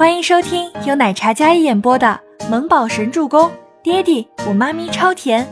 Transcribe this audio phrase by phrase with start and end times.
[0.00, 3.50] 欢迎收听由奶茶嘉一演播的《萌宝神助攻》，
[3.82, 5.46] 爹地我妈咪超甜，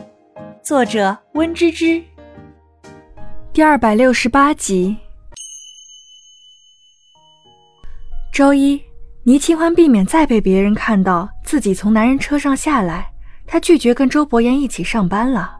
[0.63, 2.03] 作者温芝芝。
[3.53, 4.97] 第二百六十八集。
[8.33, 8.81] 周一，
[9.21, 13.11] 倪清欢避免再被别人看到自己从男人车上下来，
[13.45, 15.55] 她拒绝跟周伯言一起上班了。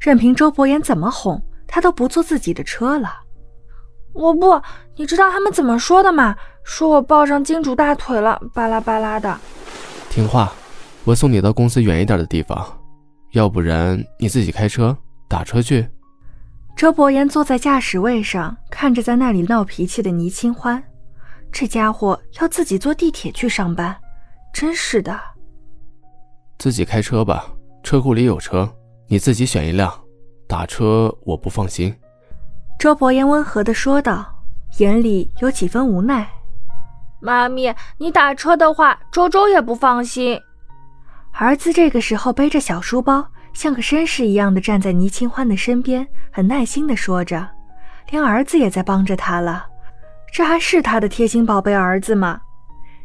[0.00, 3.20] 任凭周伯言怎么哄，她都不坐自己的车了。
[4.14, 4.62] 我不，
[4.96, 6.34] 你知道他们怎么说的吗？
[6.64, 9.38] 说我抱上金主大腿了，巴拉巴拉的。
[10.08, 10.52] 听话，
[11.04, 12.66] 我送你到公司远一点的地方，
[13.32, 14.96] 要不然你自己开车
[15.28, 15.88] 打车去。
[16.76, 20.82] 周伯言坐在驾驶位上，看着在那里闹脾气的倪清欢，
[21.52, 23.96] 这家伙要自己坐地铁去上班，
[24.52, 25.20] 真是的。
[26.58, 27.46] 自己开车吧，
[27.82, 28.70] 车库里有车，
[29.08, 29.92] 你自己选一辆。
[30.46, 31.94] 打车我不放心。
[32.78, 34.26] 周伯言温和地说道，
[34.78, 36.28] 眼里有几分无奈。
[37.20, 40.40] 妈咪，你打车的话，周周也不放心。
[41.32, 47.46] 儿子这个时候背着小书包，像个绅士一样的站在倪清欢的身边，很耐心的说着，
[48.10, 49.66] 连儿子也在帮着他了。
[50.32, 52.40] 这还是他的贴心宝贝儿子吗？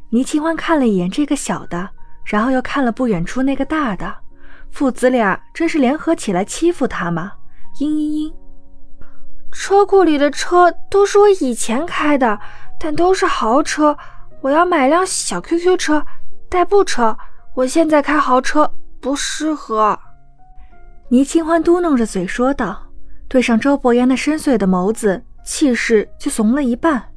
[0.10, 1.90] 倪清欢看了一眼这个小的，
[2.24, 4.14] 然后又看了不远处那个大的，
[4.72, 7.34] 父子俩真是联合起来欺负他吗？
[7.80, 8.34] 嘤嘤嘤。
[9.52, 12.40] 车库里的车都是我以前开的，
[12.80, 13.98] 但都是豪车。
[14.46, 16.06] 我要买辆小 QQ 车，
[16.48, 17.18] 代步车。
[17.56, 20.00] 我现在开豪车不适合。
[21.10, 22.80] 倪清欢嘟囔着嘴说道，
[23.28, 27.12] 对上周伯言那深邃的眸子，气势就怂了一半。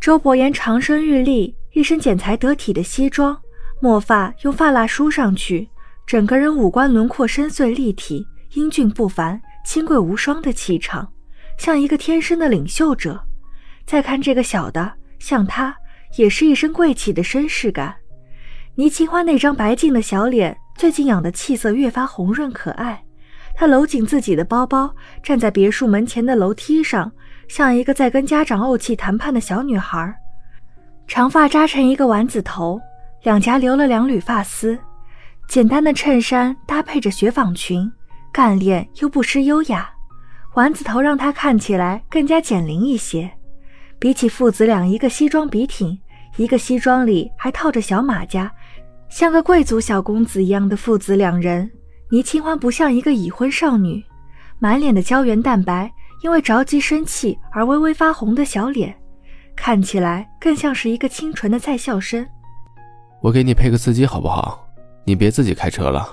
[0.00, 3.40] 周伯言长身玉立，一身剪裁得体的西装，
[3.80, 5.70] 墨发用发蜡梳上去，
[6.04, 11.12] 整个人五官轮廓深邃立体，英俊不凡，清贵无双的气场。
[11.56, 13.24] 像一个天生的领袖者，
[13.86, 15.76] 再看这个小的，像他
[16.16, 17.94] 也是一身贵气的绅士感。
[18.74, 23.02] 倪清欢那张白净的小脸，最近养的气色越发红润可爱。
[23.54, 27.10] 她搂紧自己的包包，站在别墅门前的楼梯上，
[27.48, 30.14] 像一个在跟家长怄气谈判的小女孩。
[31.06, 32.80] 长发扎成一个丸子头，
[33.24, 34.78] 两颊留了两缕发丝，
[35.48, 37.90] 简单的衬衫搭配着雪纺裙，
[38.32, 39.90] 干练又不失优雅。
[40.54, 43.30] 丸子头让她看起来更加减龄一些，
[44.00, 45.96] 比起父子俩，一个西装笔挺，
[46.38, 48.50] 一个西装里还套着小马甲，
[49.10, 51.70] 像个贵族小公子一样的父子两人，
[52.10, 54.02] 倪清欢不像一个已婚少女，
[54.58, 58.96] 满脸的胶原蛋白，因为着急生气而微微发红的小脸，
[59.54, 62.26] 看起来更像是一个清纯的在校生。
[63.20, 64.66] 我给你配个司机好不好？
[65.04, 66.08] 你别自己开车了。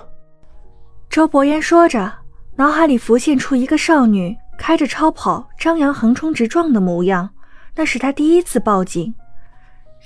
[1.10, 2.14] 周伯言说着。
[2.60, 7.30] 脑海里浮现出一个少女开着超跑张扬横冲直撞的模样，
[7.78, 9.14] 那是他第一次报警，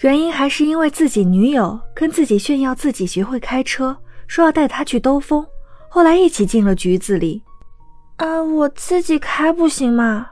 [0.01, 5.47] 原因还是因为自己女友跟自己炫耀自己学会开车，说要带他去兜风，
[5.89, 7.41] 后来一起进了局子里。
[8.17, 10.31] 啊，我自己开不行吗？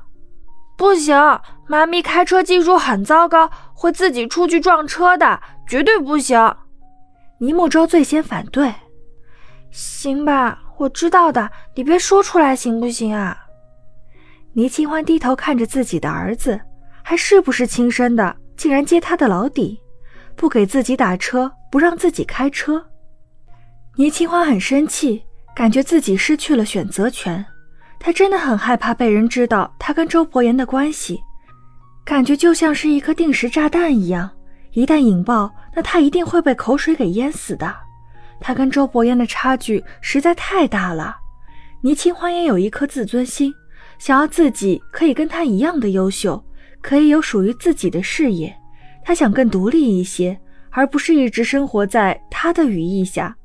[0.78, 1.16] 不行，
[1.66, 6.38] 妈咪开车技术很糟糕，会自己出去撞车的，绝对不行。
[7.40, 8.74] 倪木舟最先反对。
[9.72, 10.60] 行吧。
[10.78, 13.38] 我知道的，你别说出来行不行啊？
[14.54, 16.60] 倪清欢低头看着自己的儿子，
[17.09, 19.81] 还是不是亲生的，竟然揭他的老底，
[20.36, 22.86] 不给自己打车，不让自己开车。
[23.96, 25.24] 倪清欢很生气，
[25.56, 27.44] 感觉自己失去了选择权。
[28.00, 31.20] 他真的很害怕被人知道他跟周伯言的关系，
[32.06, 34.30] 感觉就像是一颗定时炸弹一样，
[34.74, 37.76] 一旦引爆，那他一定会被口水给淹死的。
[38.40, 41.18] 他跟周伯言的差距实在太大了，
[41.81, 43.52] 倪清欢也有一颗自尊心，
[43.97, 46.46] 想要自己可以跟他一样的优秀，
[46.81, 48.56] 可以有属于自己的事业。
[49.03, 53.35] 他想更独立一些，而不是一直生活在他的羽翼下。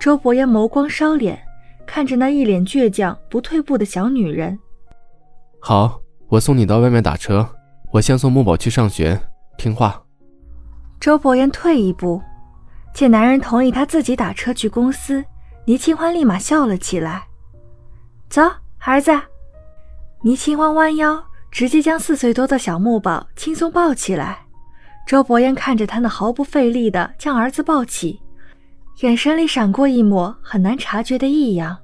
[0.00, 1.40] 周伯言眸光烧脸，
[1.86, 4.58] 看着那一脸倔强不退步的小女人。
[5.60, 7.48] 好，我送你到外面打车，
[7.92, 9.20] 我先送木宝去上学，
[9.56, 10.02] 听话。
[11.00, 12.20] 周伯言退一步。
[12.92, 15.24] 见男人同意他自己打车去公司，
[15.64, 17.24] 倪清欢立马笑了起来。
[18.28, 18.42] 走，
[18.78, 19.10] 儿子。
[20.22, 21.22] 倪清欢弯腰，
[21.54, 24.40] 直接将四岁多的小木宝轻松抱起来。
[25.06, 28.20] 周伯言看着他那毫不费力的将儿子抱起，
[29.02, 31.78] 眼神里闪过一抹很难察觉的异样。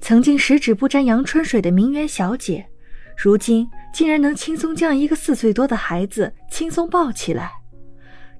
[0.00, 2.66] 曾经十指不沾阳春水的名媛小姐，
[3.16, 7.52] 如今竟然能轻松将一个四岁多的孩子轻松抱起来。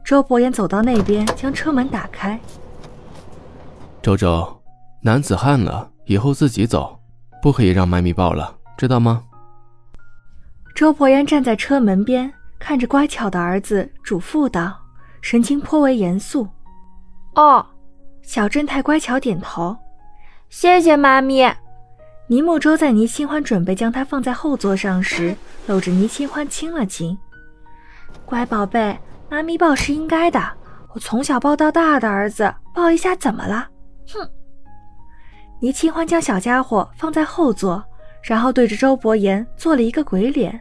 [0.05, 2.41] 周伯言走到那边，将车门打开。
[4.03, 4.61] 周周，
[5.01, 6.99] 男子汉了，以后自己走，
[7.41, 9.23] 不可以让妈咪抱了，知道吗？
[10.77, 14.79] 周伯言站在车门边，看着乖巧的儿子，嘱咐道，
[15.23, 16.47] 神情颇为严肃。
[17.35, 17.65] 哦，
[18.21, 19.75] 小正太乖巧点头。
[20.51, 21.51] 谢谢妈咪。
[22.27, 25.35] 倪木舟在倪清欢准备将她放在后座上时，
[25.67, 27.17] 搂着倪清欢亲了亲。
[28.27, 28.99] 乖宝贝，
[29.31, 30.39] 妈咪抱是应该的。
[30.93, 33.67] 我从小抱到大的儿子，抱一下怎么了？
[34.13, 34.29] 哼！
[35.63, 37.83] 倪清欢将小家伙放在后座，
[38.23, 40.61] 然后对着周伯言做了一个鬼脸，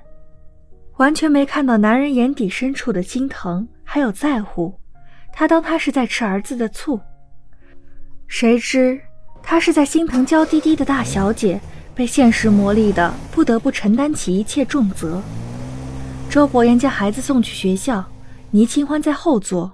[0.97, 4.73] 完全没看到男人眼底深处的心疼还有在乎。
[5.33, 6.99] 他当他是在吃儿子的醋，
[8.27, 8.99] 谁知。
[9.47, 11.61] 她是在心疼娇滴滴的大小姐，
[11.93, 15.21] 被现实磨砺的不得不承担起一切重责。
[16.29, 18.03] 周伯言将孩子送去学校，
[18.49, 19.71] 倪清欢在后座。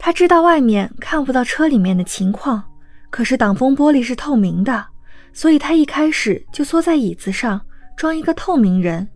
[0.00, 2.60] 他知道外面看不到车里面的情况，
[3.08, 4.84] 可是挡风玻璃是透明的，
[5.32, 7.60] 所以他一开始就缩在椅子上
[7.96, 9.08] 装一个透明人。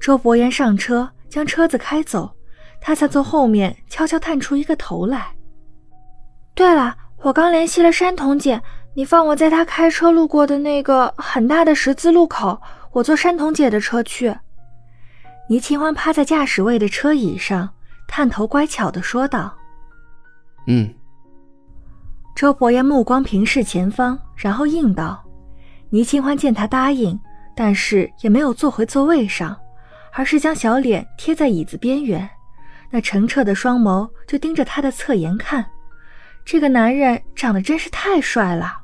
[0.00, 2.30] 周伯言上车将车子开走，
[2.80, 5.34] 他才从后面悄悄探出一个头来。
[6.54, 8.60] 对了，我刚联系了山童姐。
[8.94, 12.60] 你放我在她开车路过的那个很大的十字路口，
[12.90, 14.34] 我坐山童姐的车去。
[15.48, 17.68] 倪清欢趴在驾驶位的车椅上，
[18.08, 19.56] 探头乖巧地说道
[20.66, 20.92] ：“嗯。”
[22.34, 25.24] 周伯言目光平视前方，然后应道
[25.90, 27.16] ：“倪清欢见他答应，
[27.54, 29.56] 但是也没有坐回座位上，
[30.18, 32.28] 而是将小脸贴在椅子边缘，
[32.90, 35.64] 那澄澈的双眸就盯着他的侧颜看。
[36.44, 38.76] 这个男人长得真是太帅了。”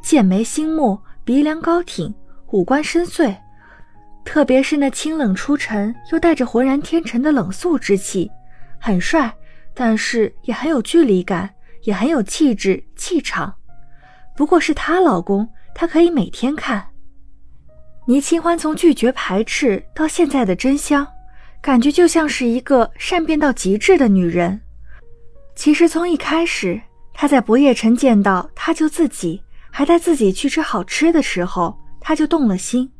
[0.00, 2.14] 剑眉星目，鼻梁高挺，
[2.52, 3.36] 五官深邃，
[4.24, 8.30] 特别是那清冷出尘又带着浑然天成的冷肃之气，
[8.80, 9.30] 很帅，
[9.74, 11.50] 但是也很有距离感，
[11.82, 13.54] 也很有气质气场。
[14.34, 16.82] 不过是她老公，她可以每天看。
[18.08, 21.06] 倪清欢从拒绝排斥到现在的真香，
[21.60, 24.58] 感觉就像是一个善变到极致的女人。
[25.54, 26.80] 其实从一开始，
[27.12, 29.42] 她在不夜城见到他就自己。
[29.70, 32.90] 还带自己去吃好吃的时候，他就动了心。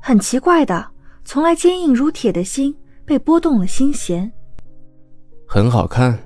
[0.00, 0.88] 很奇怪的，
[1.24, 2.74] 从来坚硬如铁的心
[3.04, 4.30] 被拨动了心弦。
[5.48, 6.16] 很好看，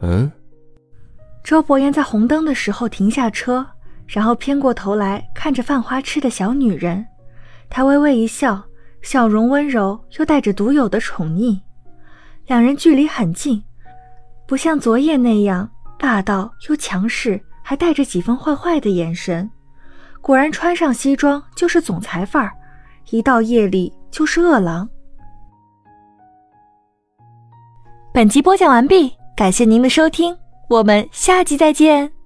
[0.00, 0.30] 嗯。
[1.42, 3.66] 周伯言在红灯的时候停下车，
[4.06, 7.04] 然后偏过头来看着犯花痴的小女人，
[7.70, 8.62] 他微微一笑，
[9.02, 11.60] 笑容温柔又带着独有的宠溺。
[12.46, 13.62] 两人距离很近，
[14.46, 17.40] 不像昨夜那样霸道又强势。
[17.68, 19.50] 还带着几分坏坏的眼神，
[20.22, 22.50] 果然穿上西装就是总裁范儿，
[23.10, 24.88] 一到夜里就是饿狼。
[28.10, 30.34] 本集播讲完毕，感谢您的收听，
[30.70, 32.17] 我们下集再见。